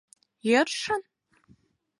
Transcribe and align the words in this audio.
—Йӧршын? 0.49 1.01